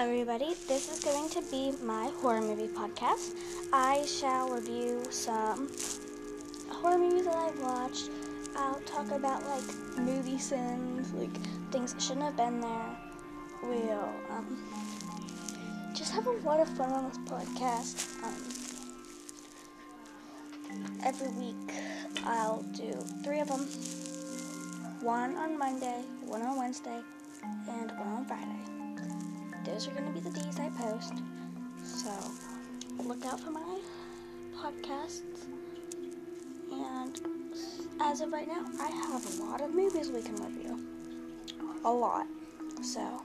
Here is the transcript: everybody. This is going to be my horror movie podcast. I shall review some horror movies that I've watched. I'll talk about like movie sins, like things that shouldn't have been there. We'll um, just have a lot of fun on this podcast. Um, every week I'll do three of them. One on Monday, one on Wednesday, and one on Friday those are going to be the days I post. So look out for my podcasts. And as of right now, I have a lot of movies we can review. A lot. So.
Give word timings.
everybody. 0.00 0.54
This 0.66 0.90
is 0.90 1.04
going 1.04 1.28
to 1.28 1.42
be 1.50 1.72
my 1.84 2.10
horror 2.22 2.40
movie 2.40 2.68
podcast. 2.68 3.34
I 3.70 4.06
shall 4.06 4.48
review 4.48 5.02
some 5.10 5.68
horror 6.70 6.96
movies 6.96 7.26
that 7.26 7.34
I've 7.34 7.60
watched. 7.60 8.08
I'll 8.56 8.80
talk 8.86 9.10
about 9.10 9.44
like 9.44 9.98
movie 9.98 10.38
sins, 10.38 11.12
like 11.12 11.36
things 11.70 11.92
that 11.92 12.00
shouldn't 12.00 12.24
have 12.24 12.34
been 12.34 12.62
there. 12.62 12.96
We'll 13.62 14.08
um, 14.30 14.56
just 15.92 16.12
have 16.12 16.26
a 16.26 16.30
lot 16.30 16.60
of 16.60 16.68
fun 16.78 16.90
on 16.92 17.10
this 17.10 17.18
podcast. 17.18 18.24
Um, 18.24 18.34
every 21.04 21.28
week 21.28 21.74
I'll 22.24 22.62
do 22.72 22.94
three 23.22 23.40
of 23.40 23.48
them. 23.48 23.66
One 25.02 25.36
on 25.36 25.58
Monday, 25.58 26.04
one 26.24 26.40
on 26.40 26.56
Wednesday, 26.56 27.02
and 27.68 27.90
one 27.98 28.08
on 28.08 28.24
Friday 28.24 28.60
those 29.70 29.86
are 29.86 29.92
going 29.92 30.06
to 30.06 30.12
be 30.12 30.20
the 30.20 30.30
days 30.30 30.58
I 30.58 30.68
post. 30.70 31.14
So 31.84 32.10
look 33.04 33.24
out 33.24 33.40
for 33.40 33.50
my 33.50 33.78
podcasts. 34.56 35.46
And 36.72 37.20
as 38.00 38.20
of 38.20 38.32
right 38.32 38.48
now, 38.48 38.64
I 38.80 38.88
have 38.88 39.38
a 39.38 39.42
lot 39.42 39.60
of 39.60 39.74
movies 39.74 40.10
we 40.10 40.22
can 40.22 40.36
review. 40.36 40.84
A 41.84 41.90
lot. 41.90 42.26
So. 42.82 43.22